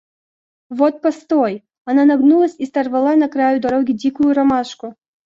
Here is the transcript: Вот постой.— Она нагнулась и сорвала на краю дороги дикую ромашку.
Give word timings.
Вот 0.77 0.99
постой.— 1.03 1.63
Она 1.85 2.05
нагнулась 2.05 2.55
и 2.57 2.65
сорвала 2.65 3.15
на 3.15 3.29
краю 3.29 3.61
дороги 3.61 3.91
дикую 3.91 4.33
ромашку. 4.33 4.95